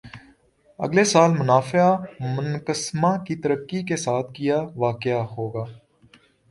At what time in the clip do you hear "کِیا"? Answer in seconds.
4.35-4.57